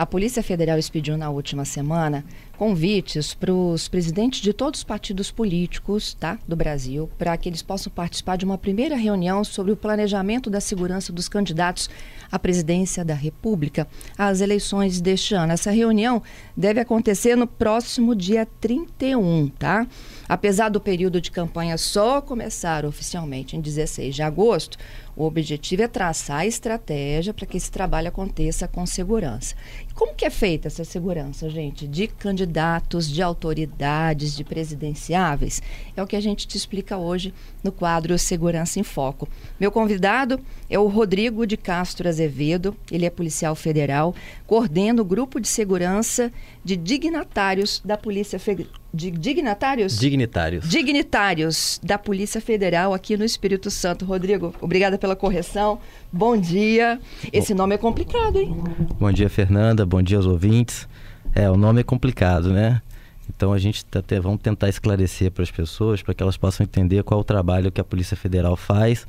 [0.00, 2.24] A Polícia Federal expediu na última semana
[2.56, 7.60] convites para os presidentes de todos os partidos políticos tá, do Brasil para que eles
[7.60, 11.90] possam participar de uma primeira reunião sobre o planejamento da segurança dos candidatos
[12.32, 13.86] à presidência da República
[14.16, 15.52] às eleições deste ano.
[15.52, 16.22] Essa reunião
[16.56, 19.86] deve acontecer no próximo dia 31, tá?
[20.26, 24.78] Apesar do período de campanha só começar oficialmente em 16 de agosto,
[25.20, 29.54] o objetivo é traçar a estratégia para que esse trabalho aconteça com segurança.
[29.94, 31.86] Como que é feita essa segurança, gente?
[31.86, 35.60] De candidatos, de autoridades, de presidenciáveis?
[35.94, 39.28] É o que a gente te explica hoje no quadro Segurança em Foco.
[39.58, 44.14] Meu convidado é o Rodrigo de Castro Azevedo, ele é policial federal,
[44.46, 46.32] coordena o grupo de segurança
[46.64, 48.72] de dignatários da Polícia Federal.
[48.92, 49.96] De dignatários?
[49.96, 50.68] Dignitários.
[50.68, 54.04] Dignitários da Polícia Federal aqui no Espírito Santo.
[54.04, 55.78] Rodrigo, obrigada pela correção.
[56.12, 57.00] Bom dia.
[57.32, 58.56] Esse nome é complicado, hein?
[58.98, 59.84] Bom dia, Fernanda.
[59.86, 60.88] Bom dia aos ouvintes.
[61.34, 62.82] É, o nome é complicado, né?
[63.28, 66.64] Então a gente tá até vamos tentar esclarecer para as pessoas para que elas possam
[66.64, 69.06] entender qual é o trabalho que a Polícia Federal faz.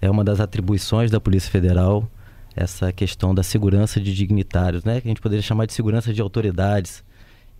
[0.00, 2.08] É uma das atribuições da Polícia Federal
[2.54, 5.00] essa questão da segurança de dignitários, né?
[5.00, 7.02] Que a gente poderia chamar de segurança de autoridades.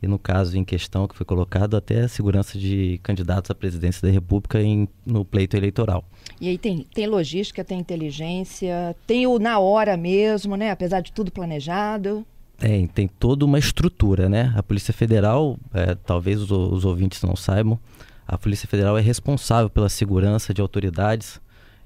[0.03, 4.06] E no caso em questão que foi colocado, até a segurança de candidatos à presidência
[4.06, 6.05] da República em, no pleito eleitoral.
[6.41, 10.73] E aí tem, tem logística, tem inteligência, tem o na hora mesmo, né?
[10.73, 12.27] Apesar de tudo planejado.
[12.58, 14.53] Tem, tem toda uma estrutura, né?
[14.56, 17.78] A Polícia Federal, é, talvez os, os ouvintes não saibam,
[18.27, 21.41] a Polícia Federal é responsável pela segurança de autoridades.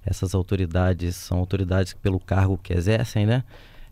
[0.05, 3.43] Essas autoridades são autoridades que, pelo cargo que exercem, né?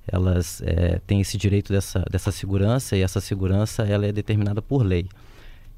[0.06, 4.84] Elas é, têm esse direito dessa, dessa segurança e essa segurança ela é determinada por
[4.84, 5.08] lei.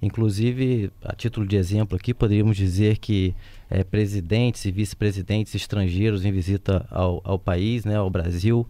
[0.03, 3.35] Inclusive, a título de exemplo aqui, poderíamos dizer que
[3.71, 8.67] é, presidentes e vice-presidentes estrangeiros em visita ao, ao país, né, ao Brasil,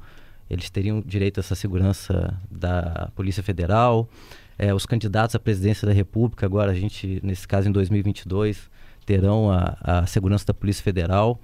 [0.48, 4.09] eles teriam direito a essa segurança da Polícia Federal.
[4.56, 8.70] É, os candidatos à presidência da República, agora a gente, nesse caso em 2022,
[9.04, 11.41] terão a, a segurança da Polícia Federal.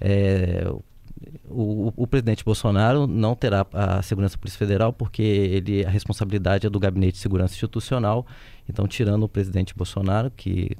[0.00, 0.64] É,
[1.48, 6.66] o, o, presidente Bolsonaro não terá a segurança da Polícia Federal porque ele a responsabilidade
[6.66, 8.26] é do Gabinete de Segurança Institucional.
[8.68, 10.70] Então, tirando o presidente Bolsonaro, que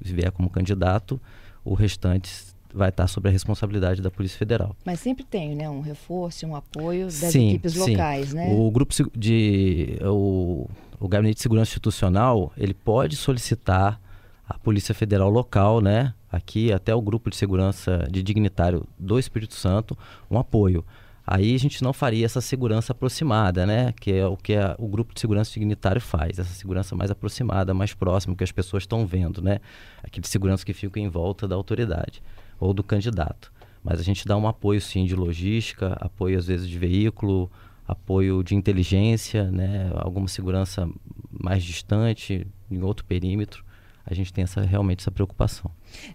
[0.00, 1.20] vier como candidato,
[1.64, 2.30] o restante
[2.72, 4.76] vai estar sob a responsabilidade da Polícia Federal.
[4.84, 7.92] Mas sempre tem, né, um reforço, um apoio das sim, equipes sim.
[7.92, 8.52] locais, né?
[8.52, 14.00] O grupo de o, o Gabinete de Segurança Institucional, ele pode solicitar
[14.48, 19.54] à Polícia Federal local, né, aqui até o grupo de segurança de dignitário do Espírito
[19.54, 19.96] Santo,
[20.30, 20.84] um apoio.
[21.26, 23.92] Aí a gente não faria essa segurança aproximada, né?
[24.00, 27.74] Que é o que a, o grupo de segurança dignitário faz, essa segurança mais aproximada,
[27.74, 29.58] mais próxima, que as pessoas estão vendo, né?
[30.04, 32.22] Aquele segurança que fica em volta da autoridade
[32.60, 33.52] ou do candidato.
[33.82, 37.50] Mas a gente dá um apoio sim de logística, apoio às vezes de veículo,
[37.88, 39.90] apoio de inteligência, né?
[39.96, 40.88] Alguma segurança
[41.28, 43.65] mais distante, em outro perímetro
[44.06, 45.68] a gente tem essa, realmente essa preocupação.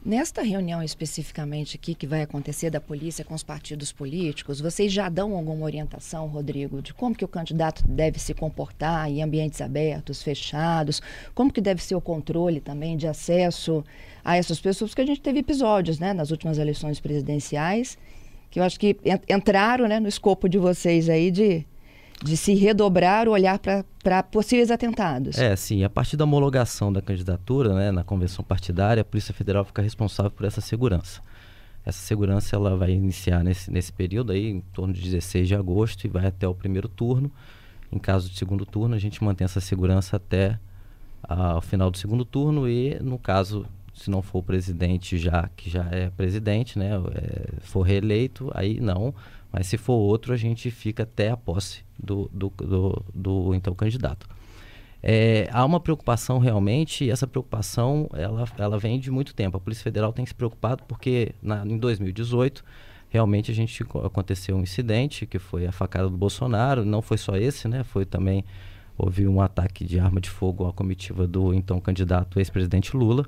[0.04, 5.10] Nesta reunião especificamente aqui que vai acontecer da polícia com os partidos políticos, vocês já
[5.10, 10.24] dão alguma orientação, Rodrigo, de como que o candidato deve se comportar em ambientes abertos,
[10.24, 11.02] fechados,
[11.36, 13.84] como que deve ser o controle também de acesso
[14.24, 17.98] a essas pessoas, porque a gente teve episódios, né, nas últimas eleições presidenciais,
[18.50, 18.96] que eu acho que
[19.30, 21.66] entraram, né, no escopo de vocês aí de
[22.24, 23.60] de se redobrar o olhar
[24.04, 25.38] para possíveis atentados.
[25.38, 25.84] É, sim.
[25.84, 30.32] A partir da homologação da candidatura, né, na convenção partidária, a Polícia Federal fica responsável
[30.32, 31.22] por essa segurança.
[31.84, 36.06] Essa segurança ela vai iniciar nesse, nesse período aí, em torno de 16 de agosto,
[36.06, 37.32] e vai até o primeiro turno.
[37.92, 40.60] Em caso de segundo turno, a gente mantém essa segurança até
[41.24, 45.70] ao final do segundo turno e, no caso, se não for o presidente já que
[45.70, 49.14] já é presidente, né, é, for reeleito, aí não.
[49.52, 53.74] Mas se for outro, a gente fica até a posse do, do, do, do então
[53.76, 54.28] candidato.
[55.04, 59.58] É, há uma preocupação realmente, e essa preocupação ela, ela vem de muito tempo.
[59.58, 62.64] A Polícia Federal tem se preocupado porque na, em 2018
[63.10, 66.86] realmente a gente aconteceu um incidente que foi a facada do Bolsonaro.
[66.86, 67.84] Não foi só esse, né?
[67.84, 68.46] Foi também
[68.98, 73.26] houve um ataque de arma de fogo à comitiva do então candidato ex-presidente Lula.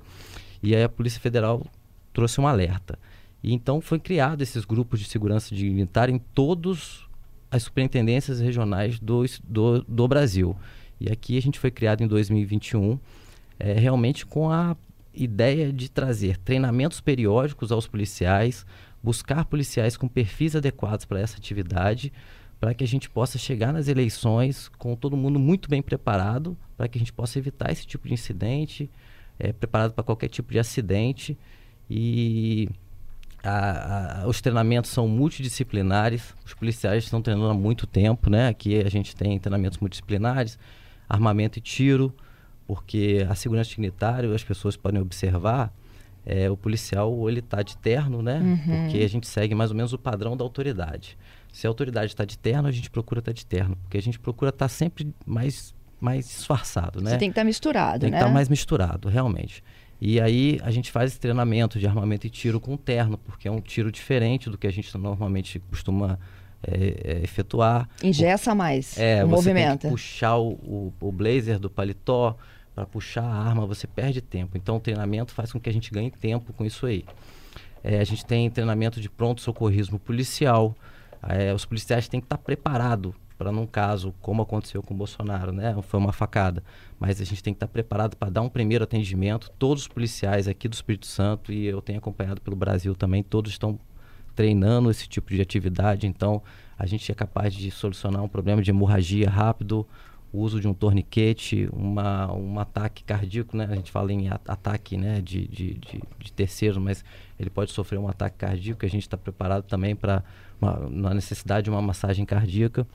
[0.61, 1.65] E aí a Polícia Federal
[2.13, 2.99] trouxe um alerta.
[3.43, 7.07] E então foi criado esses grupos de segurança dignitária em todos
[7.51, 10.55] as superintendências regionais do, do, do Brasil.
[10.99, 12.97] E aqui a gente foi criado em 2021,
[13.59, 14.75] é, realmente com a,
[15.13, 18.65] ideia de trazer treinamentos periódicos aos policiais,
[19.01, 22.11] buscar policiais com perfis adequados para essa atividade,
[22.59, 26.87] para que a gente possa chegar nas eleições com todo mundo muito bem preparado, para
[26.87, 28.89] que a gente possa evitar esse tipo de incidente,
[29.37, 31.37] é, preparado para qualquer tipo de acidente.
[31.89, 32.69] E
[33.43, 38.47] a, a, os treinamentos são multidisciplinares, os policiais estão treinando há muito tempo, né?
[38.47, 40.57] Aqui a gente tem treinamentos multidisciplinares,
[41.09, 42.15] armamento e tiro,
[42.65, 45.73] porque a segurança dignitária, as pessoas podem observar,
[46.25, 48.39] é, o policial ele está de terno, né?
[48.39, 48.83] Uhum.
[48.83, 51.17] Porque a gente segue mais ou menos o padrão da autoridade.
[51.51, 54.01] Se a autoridade está de terno, a gente procura estar tá de terno, porque a
[54.01, 57.11] gente procura estar tá sempre mais, mais disfarçado, né?
[57.11, 58.09] Você tem que estar tá misturado, tem né?
[58.09, 59.61] Tem que estar tá mais misturado, realmente.
[60.05, 63.51] E aí a gente faz esse treinamento de armamento e tiro com terno, porque é
[63.51, 66.19] um tiro diferente do que a gente normalmente costuma
[66.61, 66.73] é,
[67.05, 67.88] é, efetuar.
[68.03, 69.23] Ingessa mais é,
[69.77, 72.35] que puxar o, o, o blazer do paletó
[72.75, 74.57] para puxar a arma, você perde tempo.
[74.57, 77.05] Então o treinamento faz com que a gente ganhe tempo com isso aí.
[77.81, 80.75] É, a gente tem treinamento de pronto socorrismo policial,
[81.29, 85.51] é, os policiais têm que estar preparados para num caso como aconteceu com o Bolsonaro,
[85.51, 85.75] né?
[85.81, 86.63] Foi uma facada,
[86.97, 89.51] mas a gente tem que estar tá preparado para dar um primeiro atendimento.
[89.59, 93.51] Todos os policiais aqui do Espírito Santo e eu tenho acompanhado pelo Brasil também, todos
[93.51, 93.77] estão
[94.33, 96.07] treinando esse tipo de atividade.
[96.07, 96.41] Então,
[96.79, 99.85] a gente é capaz de solucionar um problema de hemorragia rápido,
[100.31, 103.67] o uso de um torniquete, uma, um ataque cardíaco, né?
[103.69, 105.19] A gente fala em ataque né?
[105.19, 107.03] de, de, de, de terceiro, mas
[107.37, 108.85] ele pode sofrer um ataque cardíaco.
[108.85, 110.23] A gente está preparado também para
[110.89, 112.87] na necessidade de uma massagem cardíaca.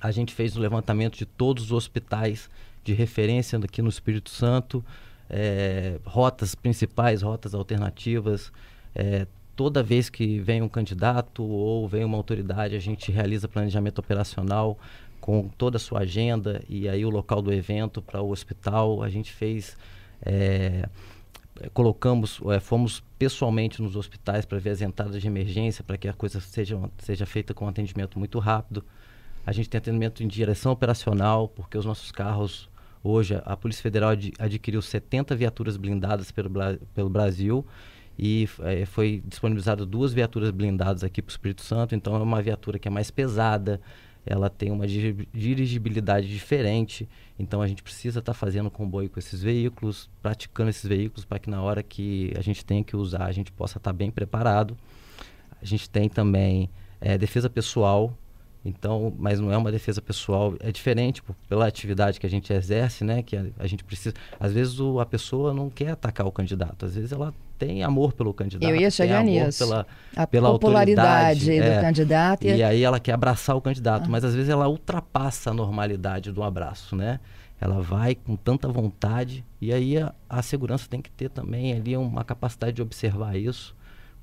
[0.00, 2.48] A gente fez o levantamento de todos os hospitais
[2.82, 4.84] de referência aqui no Espírito Santo,
[5.28, 8.52] é, rotas principais, rotas alternativas.
[8.94, 13.98] É, toda vez que vem um candidato ou vem uma autoridade, a gente realiza planejamento
[13.98, 14.78] operacional
[15.20, 19.02] com toda a sua agenda e aí o local do evento para o hospital.
[19.02, 19.76] A gente fez,
[20.22, 20.88] é,
[21.74, 26.14] colocamos, é, fomos pessoalmente nos hospitais para ver as entradas de emergência, para que a
[26.14, 28.82] coisa seja, seja feita com um atendimento muito rápido.
[29.44, 32.68] A gente tem atendimento em direção operacional, porque os nossos carros,
[33.02, 36.50] hoje, a Polícia Federal ad, adquiriu 70 viaturas blindadas pelo,
[36.94, 37.64] pelo Brasil
[38.18, 42.42] e é, foi disponibilizado duas viaturas blindadas aqui para o Espírito Santo, então é uma
[42.42, 43.80] viatura que é mais pesada,
[44.26, 47.08] ela tem uma dirigibilidade diferente,
[47.38, 51.38] então a gente precisa estar tá fazendo comboio com esses veículos, praticando esses veículos para
[51.38, 54.10] que na hora que a gente tem que usar a gente possa estar tá bem
[54.10, 54.76] preparado.
[55.60, 56.68] A gente tem também
[57.00, 58.14] é, defesa pessoal,
[58.64, 63.04] então, mas não é uma defesa pessoal, é diferente pela atividade que a gente exerce,
[63.04, 63.22] né?
[63.22, 64.14] Que a, a gente precisa.
[64.38, 68.12] Às vezes o, a pessoa não quer atacar o candidato, às vezes ela tem amor
[68.12, 68.68] pelo candidato.
[68.68, 69.58] Eu ia chegar nisso.
[69.64, 72.46] Pela, a pela popularidade do é, candidato.
[72.46, 72.56] E...
[72.56, 74.08] e aí ela quer abraçar o candidato, ah.
[74.08, 77.18] mas às vezes ela ultrapassa a normalidade do abraço, né?
[77.58, 81.96] Ela vai com tanta vontade e aí a, a segurança tem que ter também ali
[81.96, 83.74] uma capacidade de observar isso.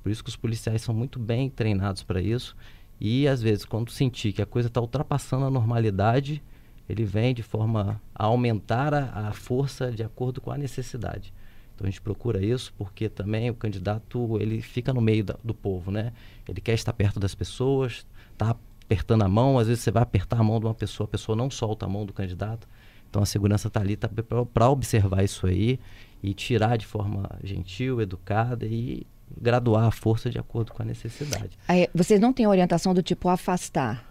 [0.02, 2.56] Por isso que os policiais são muito bem treinados para isso
[3.00, 6.42] e às vezes, quando sentir que a coisa está ultrapassando a normalidade,
[6.88, 11.32] ele vem de forma a aumentar a, a, força de acordo com a necessidade.
[11.74, 15.54] Então a gente procura isso porque também o candidato ele fica no meio da, do
[15.54, 16.12] povo, né?
[16.48, 19.58] Ele quer estar perto das pessoas, está apertando a mão.
[19.58, 21.88] Às vezes você vai apertar a mão de uma pessoa, a pessoa não solta a
[21.88, 22.66] mão do candidato.
[23.08, 24.10] Então a segurança está ali tá
[24.52, 25.78] para observar isso aí
[26.22, 29.06] e tirar de forma gentil, educada e
[29.40, 31.50] graduar a força de acordo com a necessidade.
[31.94, 34.08] Vocês não têm orientação do tipo afastar?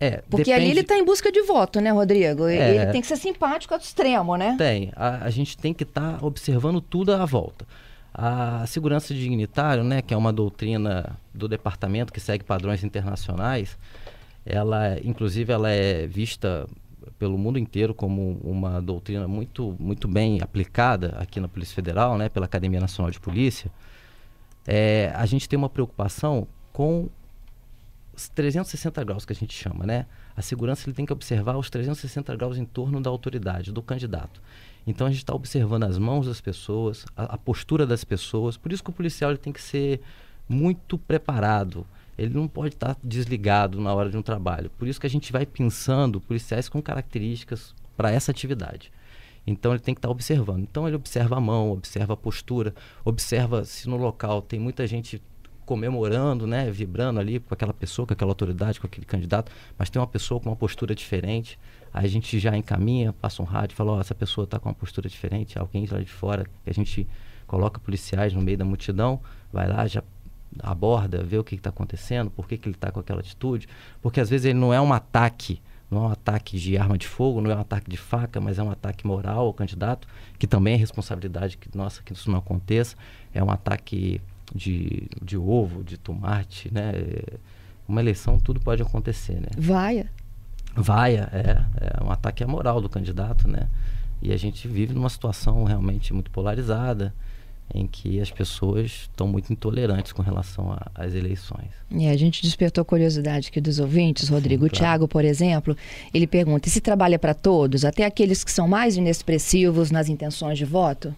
[0.00, 0.52] É, Porque depende...
[0.52, 2.46] ali ele está em busca de voto, né, Rodrigo?
[2.46, 4.54] É, ele tem que ser simpático ao extremo, né?
[4.56, 4.90] Tem.
[4.96, 7.66] A, a gente tem que estar tá observando tudo à volta.
[8.12, 13.76] A segurança dignitário, né, que é uma doutrina do departamento que segue padrões internacionais,
[14.44, 16.66] ela, inclusive, ela é vista
[17.18, 22.30] pelo mundo inteiro como uma doutrina muito, muito bem aplicada aqui na Polícia Federal, né,
[22.30, 23.70] pela Academia Nacional de Polícia
[24.66, 27.08] é, a gente tem uma preocupação com
[28.14, 30.06] os 360 graus que a gente chama, né?
[30.36, 34.40] A segurança ele tem que observar os 360 graus em torno da autoridade, do candidato.
[34.86, 38.56] Então a gente está observando as mãos das pessoas, a, a, postura das pessoas.
[38.56, 40.00] Por isso que o policial ele tem que ser
[40.48, 41.86] muito preparado.
[42.16, 44.70] Ele não pode estar tá desligado na hora de um trabalho.
[44.78, 48.90] Por isso que a gente vai pensando policiais com características para essa atividade.
[49.46, 50.62] Então ele tem que estar tá observando.
[50.62, 55.20] Então ele observa a mão, observa a postura, observa se no local tem muita gente
[55.70, 60.02] comemorando, né, vibrando ali com aquela pessoa, com aquela autoridade, com aquele candidato, mas tem
[60.02, 61.56] uma pessoa com uma postura diferente.
[61.92, 64.74] Aí a gente já encaminha, passa um rádio, fala, oh, essa pessoa está com uma
[64.74, 67.06] postura diferente, alguém lá de fora, que a gente
[67.46, 69.20] coloca policiais no meio da multidão,
[69.52, 70.02] vai lá, já
[70.58, 73.68] aborda, vê o que está acontecendo, por que, que ele está com aquela atitude,
[74.02, 77.06] porque às vezes ele não é um ataque não é um ataque de arma de
[77.06, 80.06] fogo, não é um ataque de faca, mas é um ataque moral ao candidato,
[80.38, 82.96] que também é responsabilidade que, nossa, que isso não aconteça.
[83.34, 84.20] É um ataque
[84.54, 86.92] de, de ovo, de tomate, né?
[87.88, 89.48] Uma eleição tudo pode acontecer, né?
[89.58, 90.10] Vaia.
[90.76, 93.68] Vaia, é, é um ataque à moral do candidato, né?
[94.22, 97.12] E a gente vive numa situação realmente muito polarizada
[97.74, 101.68] em que as pessoas estão muito intolerantes com relação às eleições.
[101.90, 104.64] E a gente despertou curiosidade aqui dos ouvintes, Rodrigo.
[104.64, 104.74] Sim, claro.
[104.74, 105.76] O Tiago, por exemplo,
[106.12, 110.64] ele pergunta: se trabalha para todos, até aqueles que são mais inexpressivos nas intenções de
[110.64, 111.14] voto?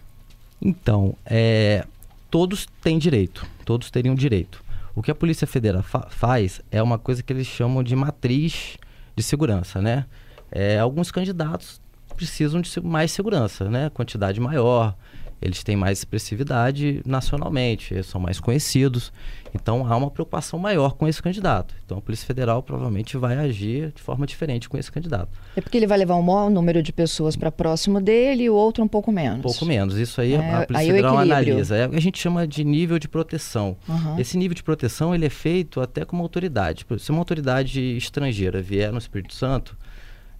[0.61, 1.85] Então, é,
[2.29, 4.63] todos têm direito, todos teriam direito.
[4.95, 8.77] O que a Polícia Federal fa faz é uma coisa que eles chamam de matriz
[9.15, 10.05] de segurança, né?
[10.51, 11.81] É, alguns candidatos
[12.15, 13.89] precisam de mais segurança, né?
[13.89, 14.95] Quantidade maior,
[15.43, 19.11] eles têm mais expressividade nacionalmente, são mais conhecidos.
[19.53, 21.75] Então há uma preocupação maior com esse candidato.
[21.85, 25.29] Então a Polícia Federal provavelmente vai agir de forma diferente com esse candidato.
[25.55, 28.55] É porque ele vai levar um maior número de pessoas para próximo dele e o
[28.55, 29.39] outro um pouco menos.
[29.39, 29.97] Um pouco menos.
[29.97, 31.75] Isso aí é, a Polícia aí Federal analisa.
[31.75, 33.75] É, a gente chama de nível de proteção.
[33.87, 34.17] Uhum.
[34.17, 36.85] Esse nível de proteção ele é feito até com uma autoridade.
[36.97, 39.77] Se uma autoridade estrangeira vier no Espírito Santo,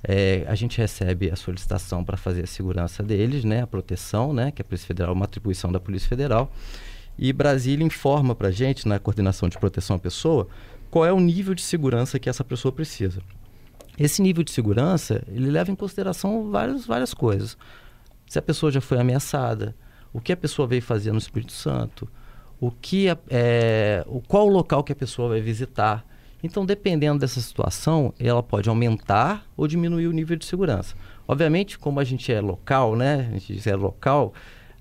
[0.03, 4.51] é, a gente recebe a solicitação para fazer a segurança deles, né, a proteção, né,
[4.51, 6.51] que a Polícia Federal é uma atribuição da Polícia Federal.
[7.17, 10.48] E Brasília informa para a gente, na coordenação de proteção à pessoa,
[10.89, 13.22] qual é o nível de segurança que essa pessoa precisa.
[13.98, 17.57] Esse nível de segurança, ele leva em consideração várias, várias coisas.
[18.27, 19.75] Se a pessoa já foi ameaçada,
[20.12, 22.10] o que a pessoa veio fazer no Espírito Santo,
[22.60, 26.05] o que é, o, qual o local que a pessoa vai visitar,
[26.43, 30.93] então, dependendo dessa situação, ela pode aumentar ou diminuir o nível de segurança.
[31.25, 33.31] Obviamente, como a gente é local, né?
[33.33, 34.33] A gente é local,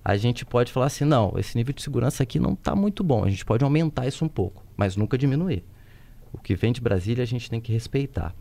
[0.04, 3.24] a gente pode falar assim, não, esse nível de segurança aqui não está muito bom.
[3.24, 5.64] A gente pode aumentar isso um pouco, mas nunca diminuir.
[6.32, 8.34] O que vem de Brasília a gente tem que respeitar.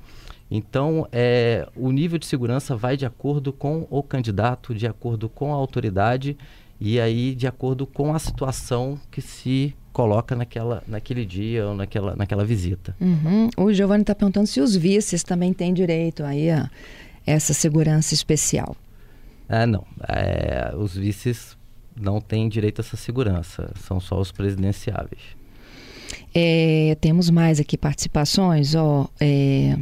[0.49, 5.53] Então, é, o nível de segurança vai de acordo com o candidato, de acordo com
[5.53, 6.35] a autoridade
[6.81, 12.15] e aí de acordo com a situação que se coloca naquela, naquele dia ou naquela,
[12.15, 12.95] naquela visita.
[12.99, 13.49] Uhum.
[13.55, 16.69] O Giovanni está perguntando se os vices também têm direito aí a
[17.25, 18.75] essa segurança especial.
[19.47, 19.85] Ah, não.
[20.07, 21.55] É, os vices
[21.95, 25.21] não têm direito a essa segurança, são só os presidenciáveis.
[26.33, 28.73] É, temos mais aqui participações.
[28.73, 29.77] Ó, é,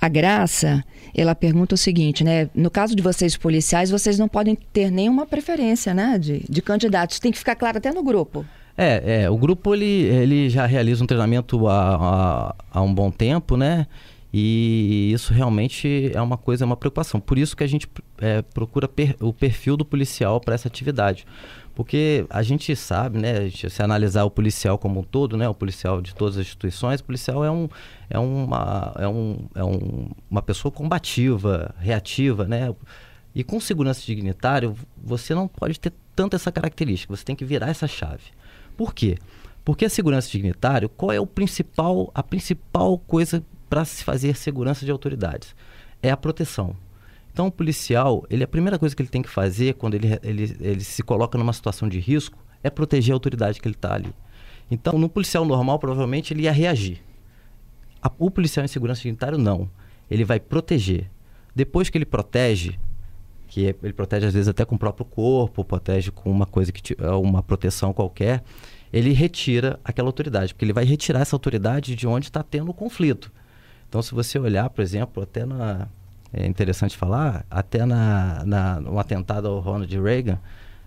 [0.00, 0.84] a Graça,
[1.14, 2.48] ela pergunta o seguinte, né?
[2.54, 6.18] No caso de vocês policiais, vocês não podem ter nenhuma preferência, né?
[6.18, 7.18] De, de candidatos.
[7.18, 8.44] Tem que ficar claro até no grupo.
[8.76, 13.10] É, é, o grupo ele, ele já realiza um treinamento há, há, há um bom
[13.10, 13.86] tempo, né?
[14.32, 17.18] E isso realmente é uma coisa, é uma preocupação.
[17.18, 17.88] Por isso que a gente
[18.18, 21.24] é, procura per, o perfil do policial para essa atividade.
[21.76, 25.52] Porque a gente sabe, né, gente, se analisar o policial como um todo, né, o
[25.52, 27.68] policial de todas as instituições, o policial é, um,
[28.08, 32.74] é, uma, é, um, é um, uma pessoa combativa, reativa, né?
[33.34, 37.68] E com segurança dignitário, você não pode ter tanto essa característica, você tem que virar
[37.68, 38.24] essa chave.
[38.74, 39.18] Por quê?
[39.62, 44.86] Porque a segurança dignitário, qual é o principal, a principal coisa para se fazer segurança
[44.86, 45.54] de autoridades?
[46.02, 46.74] É a proteção.
[47.36, 50.56] Então, o policial, ele, a primeira coisa que ele tem que fazer quando ele, ele,
[50.58, 54.10] ele se coloca numa situação de risco é proteger a autoridade que ele está ali.
[54.70, 57.02] Então, no policial normal, provavelmente ele ia reagir.
[58.00, 59.68] A, o policial em segurança dignitário, não.
[60.10, 61.10] Ele vai proteger.
[61.54, 62.78] Depois que ele protege,
[63.48, 66.96] que ele protege às vezes até com o próprio corpo, protege com uma coisa que
[66.98, 68.42] é uma proteção qualquer,
[68.90, 72.74] ele retira aquela autoridade, porque ele vai retirar essa autoridade de onde está tendo o
[72.74, 73.30] conflito.
[73.86, 75.86] Então, se você olhar, por exemplo, até na
[76.32, 80.38] é interessante falar, até na, na no atentado ao Ronald Reagan,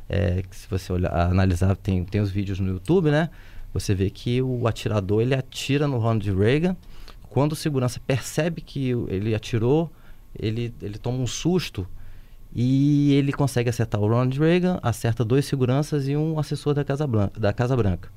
[0.08, 3.30] é, que se você olhar, analisar, tem, tem os vídeos no YouTube, né?
[3.74, 6.76] Você vê que o atirador ele atira no Ronald Reagan.
[7.30, 9.92] Quando o segurança percebe que ele atirou,
[10.38, 11.88] ele, ele toma um susto
[12.54, 17.06] e ele consegue acertar o Ronald Reagan, acerta dois seguranças e um assessor da Casa,
[17.06, 18.10] Branca, da Casa Branca.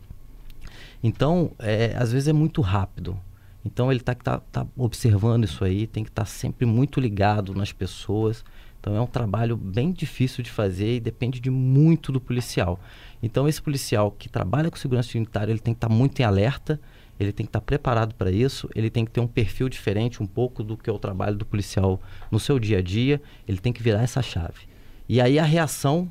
[1.03, 3.19] Então, é, às vezes é muito rápido.
[3.65, 7.55] Então, ele está tá, tá observando isso aí, tem que estar tá sempre muito ligado
[7.55, 8.45] nas pessoas.
[8.81, 12.81] Então, é um trabalho bem difícil de fazer e depende de muito do policial.
[13.23, 16.25] Então, esse policial que trabalha com segurança unitária, ele tem que estar tá muito em
[16.25, 16.81] alerta
[17.23, 20.27] ele tem que estar preparado para isso, ele tem que ter um perfil diferente um
[20.27, 22.01] pouco do que é o trabalho do policial
[22.31, 24.67] no seu dia a dia, ele tem que virar essa chave.
[25.09, 26.11] E aí a reação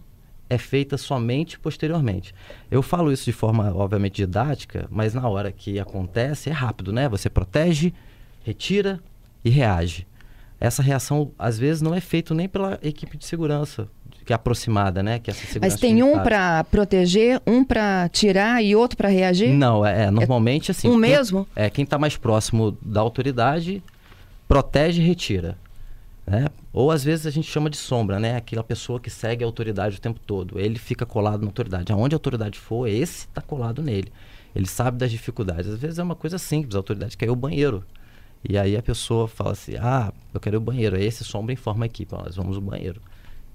[0.52, 2.36] é feita somente posteriormente.
[2.70, 7.08] Eu falo isso de forma, obviamente, didática, mas na hora que acontece é rápido, né?
[7.08, 7.94] Você protege,
[8.44, 9.00] retira
[9.46, 10.06] e reage.
[10.60, 13.88] Essa reação, às vezes, não é feita nem pela equipe de segurança
[14.26, 15.20] que é aproximada, né?
[15.20, 19.54] Que é essa Mas tem um para proteger, um para tirar e outro para reagir?
[19.54, 20.90] Não, é, é normalmente assim.
[20.90, 21.48] Um quem, mesmo?
[21.56, 23.82] É quem está mais próximo da autoridade
[24.50, 25.58] protege e retira.
[26.28, 26.48] Né?
[26.74, 28.38] Ou às vezes a gente chama de sombra, né?
[28.38, 30.60] Aquela pessoa que segue a autoridade o tempo todo.
[30.60, 31.92] Ele fica colado na autoridade.
[31.92, 34.12] Aonde a autoridade for, esse está colado nele.
[34.56, 35.68] Ele sabe das dificuldades.
[35.68, 37.84] Às vezes é uma coisa simples, a autoridade quer ir ao banheiro.
[38.48, 40.98] E aí a pessoa fala assim, ah, eu quero ir ao banheiro.
[40.98, 43.02] Esse sombra informa a equipe, nós vamos ao banheiro.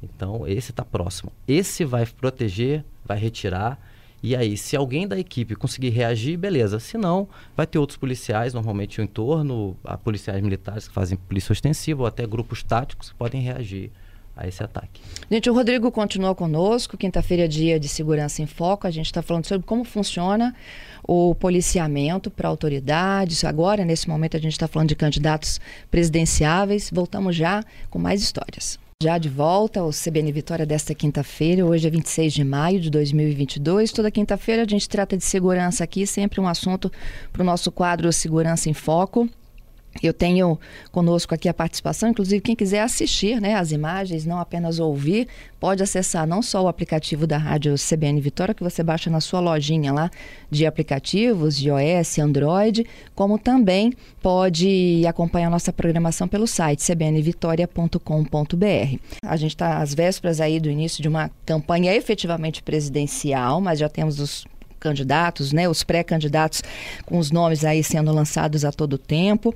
[0.03, 1.33] Então esse está próximo.
[1.49, 3.81] Esse vai proteger, vai retirar
[4.23, 6.81] e aí, se alguém da equipe conseguir reagir, beleza.
[6.81, 11.53] Se não, vai ter outros policiais, normalmente o entorno, a policiais militares que fazem polícia
[11.53, 13.91] ostensiva, ou até grupos táticos que podem reagir
[14.37, 15.01] a esse ataque.
[15.31, 16.97] Gente, o Rodrigo continua conosco.
[16.97, 18.87] Quinta-feira é dia de segurança em foco.
[18.87, 20.55] A gente está falando sobre como funciona
[21.03, 23.45] o policiamento para autoridades.
[23.45, 25.59] Agora, nesse momento, a gente está falando de candidatos
[25.91, 26.91] presidenciáveis.
[26.93, 28.79] Voltamos já com mais histórias.
[29.03, 33.93] Já de volta ao CBN Vitória desta quinta-feira, hoje é 26 de maio de 2022.
[33.93, 36.91] Toda quinta-feira a gente trata de segurança aqui, sempre um assunto
[37.31, 39.29] para o nosso quadro Segurança em Foco.
[40.03, 40.59] Eu tenho
[40.93, 45.83] conosco aqui a participação, inclusive quem quiser assistir né, as imagens, não apenas ouvir, pode
[45.83, 49.93] acessar não só o aplicativo da Rádio CBN Vitória, que você baixa na sua lojinha
[49.93, 50.11] lá
[50.51, 58.99] de aplicativos, de iOS, Android, como também pode acompanhar nossa programação pelo site cbnvitoria.com.br.
[59.23, 63.89] A gente está às vésperas aí do início de uma campanha efetivamente presidencial, mas já
[63.89, 64.47] temos os
[64.87, 66.63] candidatos, né, os pré-candidatos
[67.05, 69.53] com os nomes aí sendo lançados a todo tempo.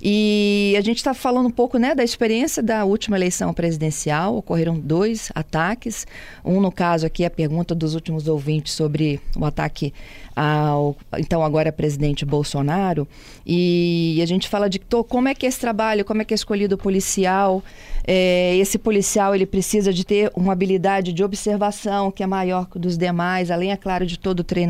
[0.00, 4.36] E a gente está falando um pouco né, da experiência da última eleição presidencial.
[4.36, 6.06] Ocorreram dois ataques.
[6.42, 9.92] Um, no caso, aqui, a pergunta dos últimos ouvintes sobre o ataque
[10.34, 13.06] ao então agora presidente Bolsonaro.
[13.44, 16.36] E a gente fala de como é que é esse trabalho, como é que é
[16.36, 17.62] escolhido o policial.
[18.06, 22.78] É, esse policial ele precisa de ter uma habilidade de observação que é maior que
[22.78, 24.69] dos demais, além, é claro, de todo o treinamento.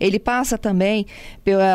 [0.00, 1.06] Ele passa também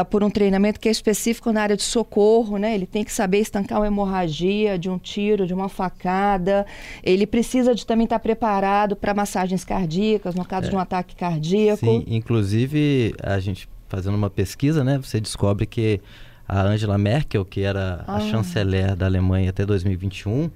[0.10, 2.74] por um treinamento que é específico na área de socorro, né?
[2.74, 6.65] Ele tem que saber estancar uma hemorragia de um tiro, de uma facada.
[7.03, 10.70] Ele precisa de também estar preparado para massagens cardíacas, no caso é.
[10.70, 11.86] de um ataque cardíaco.
[11.86, 14.98] Sim, inclusive a gente fazendo uma pesquisa, né?
[14.98, 16.01] Você descobre que
[16.48, 18.15] a Angela Merkel, que era ah.
[18.15, 20.50] a chanceler da Alemanha até 2021,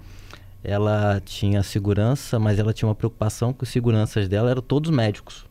[0.63, 5.45] ela tinha segurança, mas ela tinha uma preocupação que os seguranças dela eram todos médicos.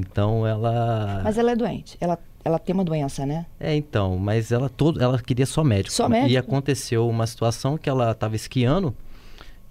[0.00, 1.20] Então ela.
[1.22, 1.96] Mas ela é doente.
[2.00, 3.46] Ela, ela tem uma doença, né?
[3.58, 5.94] É, então, mas ela todo, ela queria só médico.
[5.94, 6.32] Só médico.
[6.32, 8.94] E aconteceu uma situação que ela estava esquiando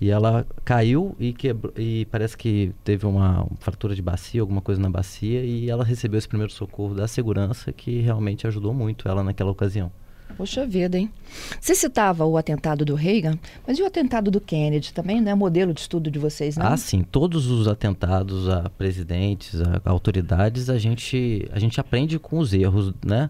[0.01, 4.79] e ela caiu e quebrou, e parece que teve uma, fratura de bacia, alguma coisa
[4.81, 9.23] na bacia, e ela recebeu esse primeiro socorro da segurança que realmente ajudou muito ela
[9.23, 9.91] naquela ocasião.
[10.37, 11.11] Poxa vida, hein?
[11.59, 13.37] Você citava o atentado do Reagan,
[13.67, 15.35] mas e o atentado do Kennedy também, né?
[15.35, 16.65] Modelo de estudo de vocês, né?
[16.65, 17.03] Ah, sim.
[17.03, 22.53] Todos os atentados a presidentes, a, a autoridades, a gente, a gente aprende com os
[22.53, 23.29] erros, né?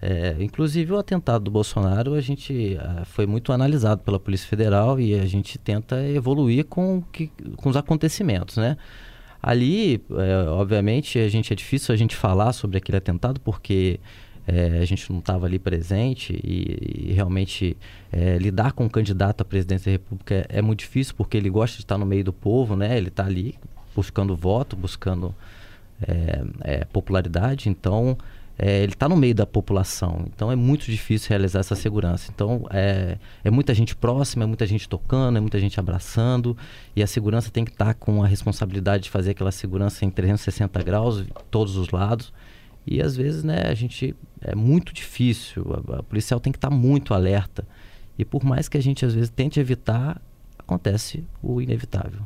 [0.00, 5.00] É, inclusive o atentado do Bolsonaro a gente uh, foi muito analisado pela Polícia Federal
[5.00, 8.76] e a gente tenta evoluir com, que, com os acontecimentos, né?
[9.42, 14.00] Ali, é, obviamente, a gente é difícil a gente falar sobre aquele atentado porque
[14.46, 17.76] é, a gente não estava ali presente e, e realmente
[18.12, 21.50] é, lidar com um candidato à presidência da República é, é, muito difícil porque ele
[21.50, 22.96] gosta de estar no meio do povo, né?
[22.96, 23.56] Ele está ali
[23.94, 25.34] buscando voto, buscando
[26.00, 28.16] é, é, popularidade, então
[28.58, 32.30] é, ele está no meio da população, então é muito difícil realizar essa segurança.
[32.32, 36.56] Então é, é muita gente próxima, é muita gente tocando, é muita gente abraçando,
[36.94, 40.10] e a segurança tem que estar tá com a responsabilidade de fazer aquela segurança em
[40.10, 42.32] 360 graus, todos os lados.
[42.86, 46.70] E às vezes, né, a gente é muito difícil, a, a policial tem que estar
[46.70, 47.66] tá muito alerta.
[48.18, 50.20] E por mais que a gente às vezes tente evitar,
[50.58, 52.22] acontece o inevitável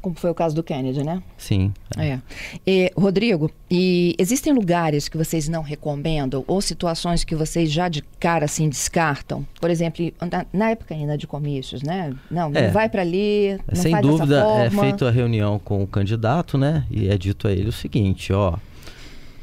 [0.00, 1.22] como foi o caso do Kennedy, né?
[1.36, 1.72] Sim.
[1.96, 2.18] É.
[2.66, 8.02] E, Rodrigo, e existem lugares que vocês não recomendam ou situações que vocês já de
[8.20, 9.46] cara assim descartam?
[9.60, 12.14] Por exemplo, na, na época ainda de comícios, né?
[12.30, 12.66] Não, é.
[12.66, 16.86] não vai para ali, não Sem dúvida, é feito a reunião com o candidato, né?
[16.90, 18.56] E é dito a ele o seguinte, ó,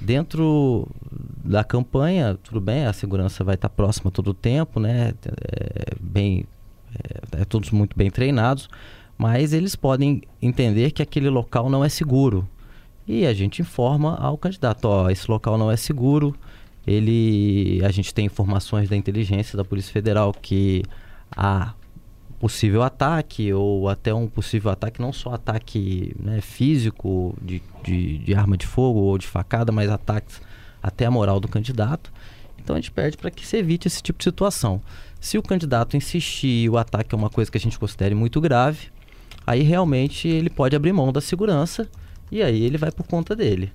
[0.06, 0.88] dentro
[1.44, 5.14] da campanha, tudo bem, a segurança vai estar próxima todo o tempo, né?
[5.26, 6.46] É, bem,
[6.94, 8.70] é, é todos muito bem treinados,
[9.18, 12.48] mas eles podem entender que aquele local não é seguro.
[13.08, 16.36] E a gente informa ao candidato, ó, esse local não é seguro.
[16.86, 20.84] Ele, a gente tem informações da inteligência da Polícia Federal que
[21.36, 21.74] há
[22.40, 28.36] possível ataque ou até um possível ataque, não só ataque né, físico de, de, de,
[28.36, 30.42] arma de fogo ou de facada, mas ataques
[30.82, 32.12] até a moral do candidato.
[32.60, 34.82] Então a gente pede para que se evite esse tipo de situação.
[35.20, 38.42] Se o candidato insistir e o ataque é uma coisa que a gente considere muito
[38.42, 38.90] grave,
[39.46, 41.90] aí realmente ele pode abrir mão da segurança
[42.32, 43.72] e aí ele vai por conta dele.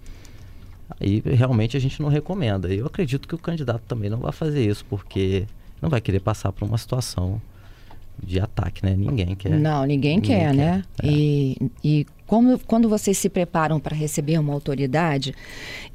[1.01, 2.73] Aí realmente a gente não recomenda.
[2.73, 5.47] Eu acredito que o candidato também não vai fazer isso, porque
[5.81, 7.41] não vai querer passar por uma situação
[8.23, 8.95] de ataque, né?
[8.97, 9.51] Ninguém quer.
[9.51, 10.83] Não, ninguém, ninguém quer, quer, né?
[11.03, 11.07] É.
[11.07, 15.35] E, e como, quando vocês se preparam para receber uma autoridade,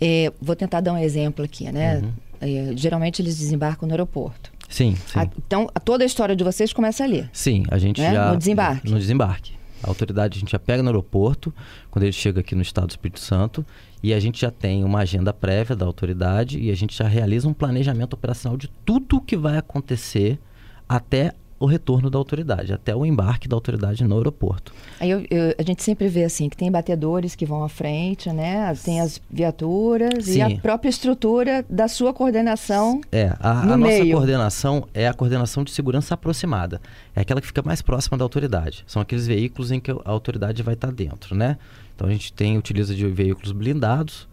[0.01, 1.99] é, vou tentar dar um exemplo aqui, né?
[1.99, 2.11] Uhum.
[2.41, 4.51] É, geralmente eles desembarcam no aeroporto.
[4.67, 5.19] Sim, sim.
[5.19, 7.29] A, então, a, toda a história de vocês começa ali.
[7.31, 8.13] Sim, a gente né?
[8.13, 8.31] já...
[8.31, 8.91] No desembarque.
[8.91, 9.53] No desembarque.
[9.81, 11.53] A autoridade a gente já pega no aeroporto,
[11.91, 13.65] quando ele chega aqui no estado do Espírito Santo,
[14.01, 17.47] e a gente já tem uma agenda prévia da autoridade e a gente já realiza
[17.47, 20.39] um planejamento operacional de tudo o que vai acontecer
[20.87, 24.73] até o retorno da autoridade, até o embarque da autoridade no aeroporto.
[24.99, 28.29] Aí eu, eu, a gente sempre vê assim que tem batedores que vão à frente,
[28.31, 28.73] né?
[28.83, 30.39] Tem as viaturas Sim.
[30.39, 32.99] e a própria estrutura da sua coordenação.
[33.11, 36.81] É, a, a nossa coordenação é a coordenação de segurança aproximada.
[37.15, 38.83] É aquela que fica mais próxima da autoridade.
[38.85, 41.57] São aqueles veículos em que a autoridade vai estar dentro, né?
[41.95, 44.27] Então a gente tem utiliza de veículos blindados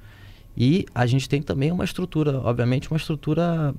[0.56, 3.74] e a gente tem também uma estrutura, obviamente, uma estrutura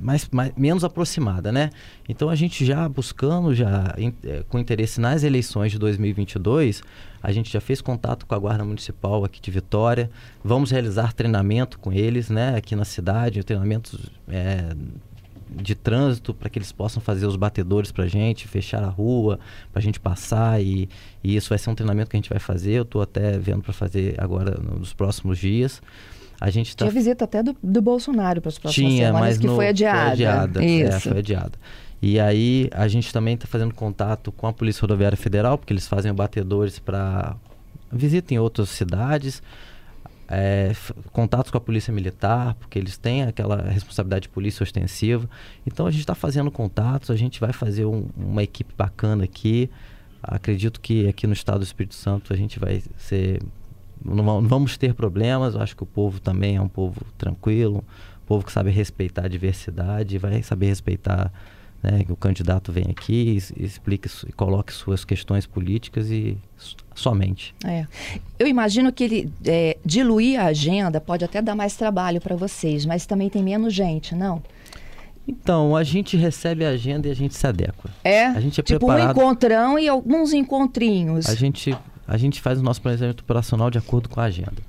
[0.00, 1.70] mais, mais, menos aproximada, né?
[2.08, 6.82] Então a gente já buscando, já é, com interesse nas eleições de 2022,
[7.22, 10.10] a gente já fez contato com a Guarda Municipal aqui de Vitória.
[10.44, 12.54] Vamos realizar treinamento com eles, né?
[12.56, 14.74] Aqui na cidade, treinamentos é,
[15.50, 19.38] de trânsito para que eles possam fazer os batedores para a gente, fechar a rua,
[19.72, 20.88] para a gente passar e,
[21.22, 22.72] e, isso vai ser um treinamento que a gente vai fazer.
[22.72, 25.82] Eu estou até vendo para fazer agora nos próximos dias.
[26.40, 26.84] A gente tá...
[26.84, 29.68] Tinha visita até do, do Bolsonaro para as próximas Tinha, semanas, mas que no, foi
[29.68, 30.00] adiada.
[30.00, 30.96] Foi adiada, é, isso.
[30.96, 31.52] É, foi adiada.
[32.00, 35.88] E aí a gente também está fazendo contato com a Polícia Rodoviária Federal, porque eles
[35.88, 37.34] fazem batedores para
[37.90, 39.42] visita em outras cidades
[40.28, 40.72] é,
[41.10, 45.28] contatos com a polícia militar, porque eles têm aquela responsabilidade de polícia ostensiva.
[45.66, 49.70] Então a gente está fazendo contatos, a gente vai fazer um, uma equipe bacana aqui.
[50.22, 53.40] Acredito que aqui no estado do Espírito Santo a gente vai ser.
[54.04, 57.78] Não vamos ter problemas, eu acho que o povo também é um povo tranquilo,
[58.22, 61.32] um povo que sabe respeitar a diversidade, vai saber respeitar
[61.82, 66.36] né, que o candidato vem aqui, explique e coloque suas questões políticas e
[66.94, 67.54] somente.
[67.64, 67.86] É.
[68.38, 72.84] Eu imagino que ele é, diluir a agenda pode até dar mais trabalho para vocês,
[72.84, 74.42] mas também tem menos gente, não?
[75.26, 77.90] Então, a gente recebe a agenda e a gente se adequa.
[78.02, 78.26] É?
[78.26, 79.08] A gente é tipo preparado...
[79.08, 81.28] um encontrão e alguns encontrinhos.
[81.28, 84.62] A gente, a gente faz o nosso planejamento operacional de acordo com a agenda.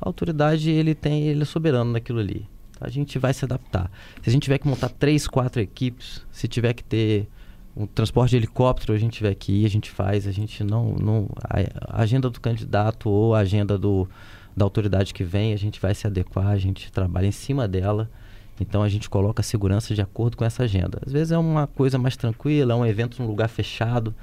[0.00, 2.46] A autoridade, ele tem, ele é soberano naquilo ali
[2.84, 3.90] a gente vai se adaptar.
[4.22, 7.28] Se a gente tiver que montar três, quatro equipes, se tiver que ter
[7.76, 10.94] um transporte de helicóptero, a gente tiver que ir, a gente faz, a gente não.
[10.94, 14.08] não a, agenda do candidato ou a agenda do,
[14.56, 18.10] da autoridade que vem, a gente vai se adequar, a gente trabalha em cima dela.
[18.60, 21.00] Então a gente coloca a segurança de acordo com essa agenda.
[21.04, 24.14] Às vezes é uma coisa mais tranquila, é um evento num lugar fechado.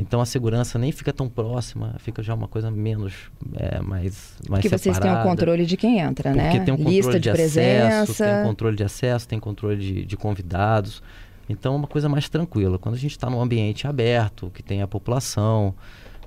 [0.00, 4.62] Então a segurança nem fica tão próxima, fica já uma coisa menos, é, mais, mais
[4.62, 6.44] Porque vocês têm o controle de quem entra, né?
[6.44, 8.02] Porque tem um controle Lista de, de presença.
[8.02, 11.02] acesso, tem controle de acesso, tem controle de, de convidados.
[11.48, 12.78] Então é uma coisa mais tranquila.
[12.78, 15.74] Quando a gente está num ambiente aberto, que tem a população,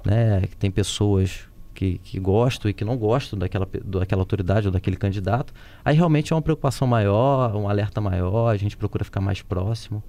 [0.05, 4.71] né, que tem pessoas que, que gostam e que não gostam daquela, daquela autoridade ou
[4.71, 5.51] daquele candidato,
[5.83, 10.03] aí realmente é uma preocupação maior, um alerta maior, a gente procura ficar mais próximo.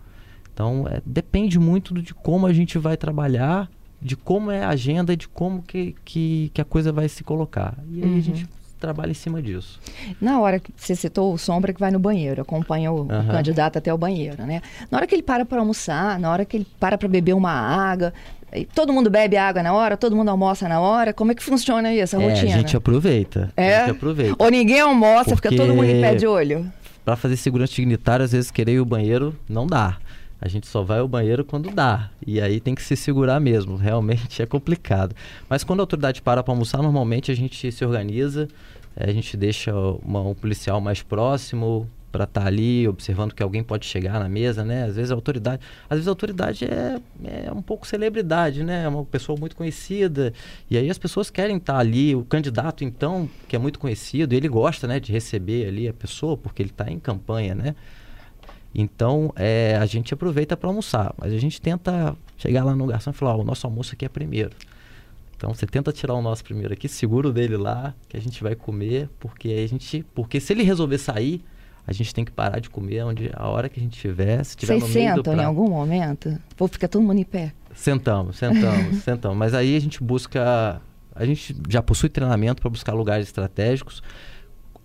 [0.55, 3.69] Então, é, depende muito de como a gente vai trabalhar,
[4.01, 7.75] de como é a agenda de como que, que, que a coisa vai se colocar.
[7.91, 8.19] E aí uhum.
[8.19, 9.81] a gente trabalha em cima disso.
[10.21, 13.05] Na hora que você citou o Sombra que vai no banheiro, acompanha o, uhum.
[13.05, 14.61] o candidato até o banheiro, né?
[14.91, 17.51] Na hora que ele para para almoçar, na hora que ele para para beber uma
[17.51, 18.13] água,
[18.75, 21.89] todo mundo bebe água na hora, todo mundo almoça na hora, como é que funciona
[21.89, 22.55] aí essa é, rotina?
[22.55, 23.51] A gente aproveita.
[23.57, 23.77] É?
[23.77, 24.37] A gente aproveita.
[24.39, 25.49] Ou ninguém almoça, Porque...
[25.49, 26.71] fica todo mundo em pé de olho.
[27.05, 29.99] Para fazer segurança dignitária, às vezes querer ir ao banheiro não dá.
[30.45, 32.11] A gente só vai ao banheiro quando dá.
[32.27, 33.77] E aí tem que se segurar mesmo.
[33.77, 35.17] Realmente é complicado.
[35.49, 38.47] Mas quando a autoridade para para almoçar, normalmente a gente se organiza,
[38.95, 43.43] eh, a gente deixa uma, um policial mais próximo para estar tá ali observando que
[43.43, 44.85] alguém pode chegar na mesa, né?
[44.85, 47.01] Às vezes a autoridade, às vezes a autoridade é,
[47.47, 48.85] é um pouco celebridade, né?
[48.85, 50.31] É uma pessoa muito conhecida
[50.71, 52.15] e aí as pessoas querem estar tá ali.
[52.15, 56.37] O candidato então que é muito conhecido, ele gosta, né, de receber ali a pessoa
[56.37, 57.75] porque ele está em campanha, né?
[58.75, 63.11] Então, é, a gente aproveita para almoçar, mas a gente tenta chegar lá no garçom
[63.11, 64.51] e falar: oh, o nosso almoço aqui é primeiro.
[65.37, 68.43] Então, você tenta tirar o nosso primeiro aqui, segura o dele lá, que a gente
[68.43, 71.45] vai comer, porque a gente, porque se ele resolver sair,
[71.87, 74.57] a gente tem que parar de comer onde a hora que a gente tiver, se
[74.57, 76.37] tiver Vocês sentam em algum momento?
[76.59, 77.53] Ou fica todo mundo em pé?
[77.75, 79.37] Sentamos, sentamos, sentamos.
[79.37, 80.81] Mas aí a gente busca,
[81.15, 84.03] a gente já possui treinamento para buscar lugares estratégicos.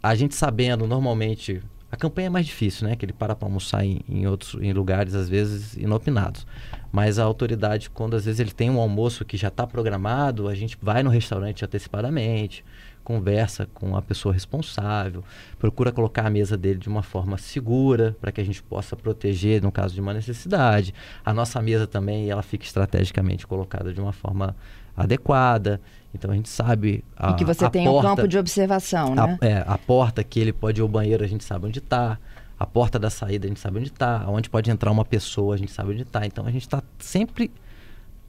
[0.03, 2.95] A gente sabendo normalmente a campanha é mais difícil, né?
[2.95, 6.45] Que ele para para almoçar em, em, outros em lugares, às vezes, inopinados.
[6.91, 10.55] Mas a autoridade, quando às vezes ele tem um almoço que já está programado, a
[10.55, 12.63] gente vai no restaurante antecipadamente,
[13.03, 15.23] conversa com a pessoa responsável,
[15.57, 19.63] procura colocar a mesa dele de uma forma segura para que a gente possa proteger
[19.63, 20.93] no caso de uma necessidade.
[21.25, 24.55] A nossa mesa também ela fica estrategicamente colocada de uma forma
[25.03, 25.79] adequada.
[26.13, 29.37] Então a gente sabe a, e que você tem porta, um campo de observação, né?
[29.41, 32.17] A, é, a porta que ele pode ir ao banheiro a gente sabe onde está.
[32.59, 34.25] A porta da saída a gente sabe onde está.
[34.27, 36.25] Onde pode entrar uma pessoa a gente sabe onde está.
[36.25, 37.51] Então a gente está sempre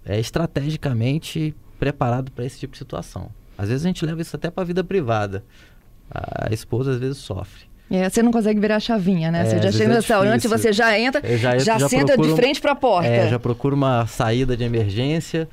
[0.04, 3.30] é, estrategicamente preparado para esse tipo de situação.
[3.56, 5.42] Às vezes a gente leva isso até para a vida privada.
[6.12, 7.70] A esposa às vezes sofre.
[7.90, 9.40] É, você não consegue virar a chavinha, né?
[9.40, 12.34] É, você já chega no é restaurante, você já entra, já, já, já senta de
[12.36, 13.08] frente para a porta.
[13.08, 15.48] É, já procura uma saída de emergência.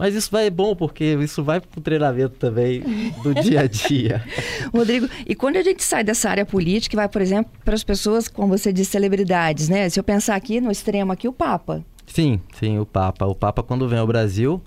[0.00, 2.80] Mas isso vai bom, porque isso vai para o treinamento também
[3.22, 4.24] do dia a dia.
[4.72, 7.84] Rodrigo, e quando a gente sai dessa área política e vai, por exemplo, para as
[7.84, 9.90] pessoas, como você disse, celebridades, né?
[9.90, 11.84] Se eu pensar aqui no extremo aqui, o Papa.
[12.06, 13.26] Sim, sim, o Papa.
[13.26, 14.62] O Papa, quando vem ao Brasil,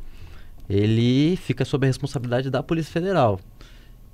[0.69, 3.39] ele fica sob a responsabilidade da Polícia Federal.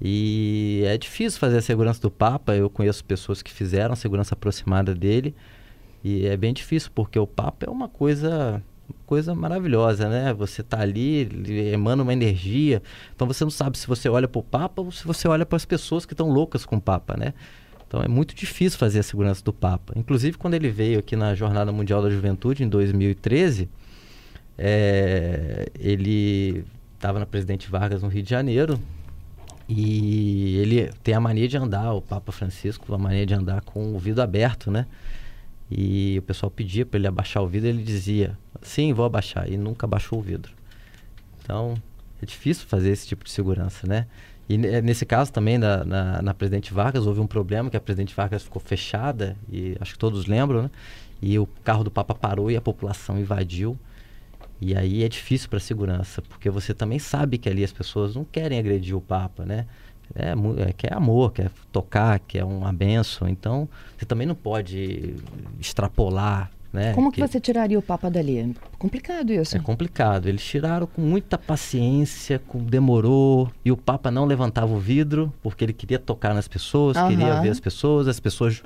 [0.01, 2.55] E é difícil fazer a segurança do Papa.
[2.55, 5.35] Eu conheço pessoas que fizeram a segurança aproximada dele.
[6.01, 8.63] E é bem difícil, porque o Papa é uma coisa
[9.05, 10.33] coisa maravilhosa, né?
[10.33, 11.27] Você tá ali,
[11.73, 12.81] emana uma energia.
[13.15, 15.55] Então você não sabe se você olha para o Papa ou se você olha para
[15.55, 17.33] as pessoas que estão loucas com o Papa, né?
[17.87, 19.93] Então é muito difícil fazer a segurança do Papa.
[19.95, 23.67] Inclusive, quando ele veio aqui na Jornada Mundial da Juventude, em 2013,
[24.57, 28.79] é, ele estava na Presidente Vargas, no Rio de Janeiro,
[29.67, 33.95] e ele tem a mania de andar, o Papa Francisco, a mania de andar com
[33.95, 34.85] o vidro aberto, né?
[35.71, 39.57] E o pessoal pedia para ele abaixar o vidro, ele dizia, sim, vou abaixar, e
[39.57, 40.53] nunca abaixou o vidro.
[41.41, 41.75] Então,
[42.21, 44.05] é difícil fazer esse tipo de segurança, né?
[44.47, 48.15] E nesse caso também, na, na, na, Presidente Vargas, houve um problema que a Presidente
[48.15, 50.71] Vargas ficou fechada, e acho que todos lembram, né?
[51.21, 53.77] E o carro do Papa parou e a população invadiu.
[54.59, 58.15] E aí é difícil para a segurança, porque você também sabe que ali as pessoas
[58.15, 59.67] não querem agredir o Papa, né?
[60.15, 60.33] É,
[60.67, 63.27] é, quer amor, quer tocar, quer uma benção.
[63.29, 65.15] Então, você também não pode
[65.59, 66.93] extrapolar né?
[66.93, 68.55] Como que, que, você tiraria o Papa dali?
[68.77, 69.57] Complicado isso.
[69.57, 70.27] É complicado.
[70.27, 73.51] Eles tiraram com muita paciência, com, demorou.
[73.65, 77.09] E o Papa não levantava o vidro, porque ele queria tocar nas pessoas, uhum.
[77.09, 78.07] queria ver as pessoas.
[78.07, 78.61] As pessoas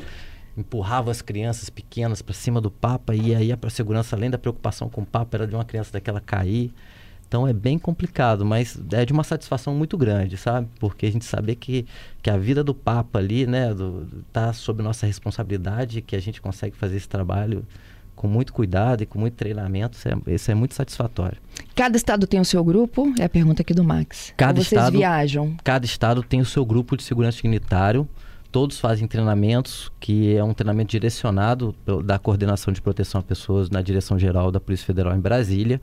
[0.58, 3.16] empurravam as crianças pequenas para cima do Papa.
[3.16, 6.20] E aí a segurança, além da preocupação com o Papa, era de uma criança daquela
[6.20, 6.74] cair.
[7.26, 10.68] Então é bem complicado, mas é de uma satisfação muito grande, sabe?
[10.80, 11.88] Porque a gente saber que,
[12.22, 16.40] que a vida do Papa ali, né, do, tá sob nossa responsabilidade, que a gente
[16.40, 17.66] consegue fazer esse trabalho
[18.24, 21.38] com muito cuidado e com muito treinamento, isso é, isso é muito satisfatório.
[21.76, 23.14] Cada estado tem o seu grupo?
[23.20, 24.34] É a pergunta aqui do Max.
[24.38, 25.58] Cada Ou vocês estado, viajam?
[25.62, 28.08] Cada estado tem o seu grupo de segurança dignitário.
[28.50, 33.82] Todos fazem treinamentos, que é um treinamento direcionado da Coordenação de Proteção a Pessoas na
[33.82, 35.82] Direção Geral da Polícia Federal em Brasília.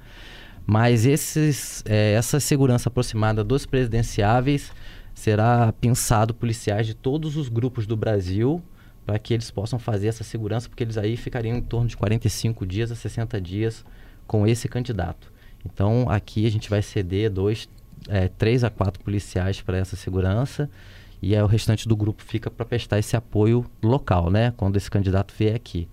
[0.67, 4.73] Mas esses, é, essa segurança aproximada dos presidenciáveis
[5.13, 8.63] será pensado policiais de todos os grupos do Brasil
[9.05, 12.67] para que eles possam fazer essa segurança, porque eles aí ficariam em torno de 45
[12.67, 13.85] dias a 60 dias
[14.27, 15.33] com esse candidato.
[15.65, 17.69] Então, aqui a gente vai ceder dois,
[18.09, 20.71] é, três a quatro policiais para essa segurança
[21.23, 24.53] e aí o restante do grupo fica para prestar esse apoio local, né?
[24.57, 25.89] Quando esse candidato vier aqui.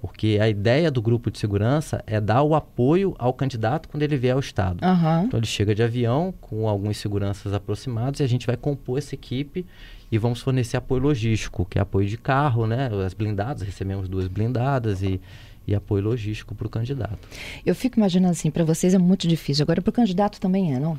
[0.00, 4.16] Porque a ideia do grupo de segurança é dar o apoio ao candidato quando ele
[4.16, 4.84] vier ao Estado.
[4.84, 5.24] Uhum.
[5.24, 9.14] Então ele chega de avião com alguns seguranças aproximados e a gente vai compor essa
[9.14, 9.66] equipe
[10.10, 12.90] e vamos fornecer apoio logístico, que é apoio de carro, né?
[13.04, 15.20] As blindadas, recebemos duas blindadas e,
[15.66, 17.28] e apoio logístico para o candidato.
[17.64, 20.78] Eu fico imaginando assim, para vocês é muito difícil, agora para o candidato também é,
[20.78, 20.98] não?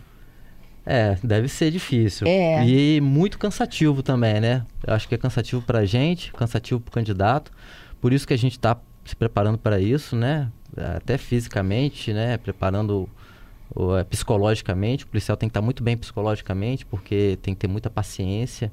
[0.86, 2.28] É, deve ser difícil.
[2.28, 2.66] É.
[2.66, 4.66] E muito cansativo também, né?
[4.86, 7.52] Eu acho que é cansativo para a gente, cansativo para o candidato.
[8.02, 10.50] Por isso que a gente está se preparando para isso, né?
[10.96, 12.38] Até fisicamente, né?
[12.38, 13.10] Preparando
[13.76, 15.04] uh, psicologicamente.
[15.04, 18.72] O policial tem que estar muito bem psicologicamente, porque tem que ter muita paciência.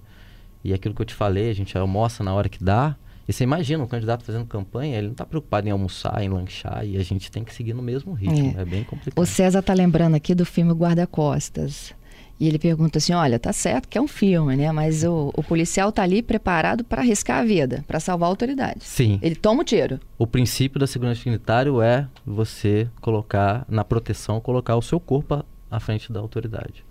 [0.67, 2.97] E aquilo que eu te falei, a gente almoça na hora que dá.
[3.29, 6.85] E você imagina um candidato fazendo campanha, ele não está preocupado em almoçar, em lanchar,
[6.85, 8.55] e a gente tem que seguir no mesmo ritmo.
[8.59, 9.23] É, é bem complicado.
[9.23, 11.95] O César está lembrando aqui do filme Guarda-Costas.
[12.39, 14.71] E ele pergunta assim: olha, tá certo que é um filme, né?
[14.73, 18.81] Mas o, o policial tá ali preparado para arriscar a vida, para salvar a autoridade.
[18.81, 19.19] Sim.
[19.23, 20.01] Ele toma o tiro.
[20.19, 25.81] O princípio da segurança unitário é você colocar na proteção, colocar o seu corpo à
[25.81, 26.86] frente da autoridade.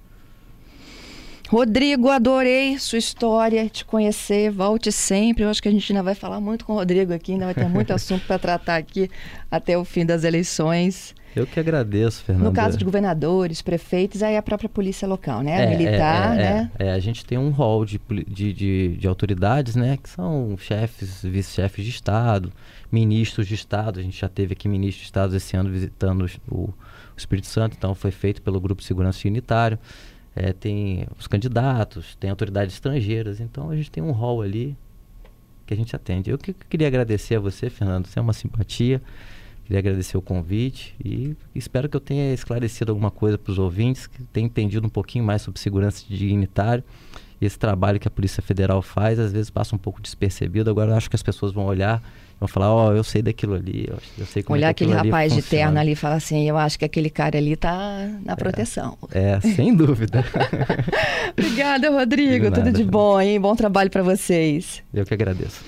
[1.50, 5.44] Rodrigo, adorei sua história, te conhecer, volte sempre.
[5.44, 7.54] Eu acho que a gente ainda vai falar muito com o Rodrigo aqui, ainda vai
[7.54, 9.10] ter muito assunto para tratar aqui
[9.50, 11.14] até o fim das eleições.
[11.36, 12.50] Eu que agradeço, Fernanda.
[12.50, 15.66] No caso de governadores, prefeitos, aí a própria polícia local, né?
[15.66, 16.72] É, Militar, é, é, né?
[16.80, 19.98] É, a gente tem um rol de, de, de, de autoridades, né?
[20.02, 22.54] Que são chefes, vice-chefes de Estado,
[22.90, 24.00] ministros de Estado.
[24.00, 26.74] A gente já teve aqui ministros de Estado esse ano visitando o, o
[27.18, 29.78] Espírito Santo, então foi feito pelo Grupo de Segurança Unitário.
[30.36, 33.40] É, tem os candidatos, tem autoridades estrangeiras.
[33.40, 34.78] Então a gente tem um rol ali
[35.66, 36.30] que a gente atende.
[36.30, 38.08] Eu que, queria agradecer a você, Fernando.
[38.08, 39.02] Você é uma simpatia.
[39.64, 44.06] Queria agradecer o convite e espero que eu tenha esclarecido alguma coisa para os ouvintes,
[44.06, 46.84] que tenham entendido um pouquinho mais sobre segurança de dignitário.
[47.42, 50.70] Esse trabalho que a Polícia Federal faz, às vezes passa um pouco despercebido.
[50.70, 52.04] Agora acho que as pessoas vão olhar
[52.40, 55.34] vão falar, ó, oh, eu sei daquilo ali, eu, sei como Olhar é aquele rapaz
[55.34, 58.36] de terno ali e falar assim, eu acho que aquele cara ali tá na é,
[58.36, 58.98] proteção.
[59.12, 60.24] É, é sem dúvida.
[61.38, 62.50] Obrigada, Rodrigo.
[62.50, 63.40] De Tudo de bom, hein?
[63.40, 64.84] Bom trabalho para vocês.
[64.94, 65.64] Eu que agradeço.